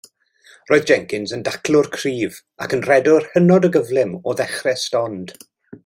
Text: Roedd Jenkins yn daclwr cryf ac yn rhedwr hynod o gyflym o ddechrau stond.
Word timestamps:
Roedd 0.69 0.85
Jenkins 0.91 1.33
yn 1.37 1.43
daclwr 1.49 1.89
cryf 1.97 2.39
ac 2.67 2.73
yn 2.79 2.83
rhedwr 2.89 3.29
hynod 3.35 3.69
o 3.71 3.73
gyflym 3.79 4.17
o 4.33 4.37
ddechrau 4.41 4.81
stond. 4.89 5.37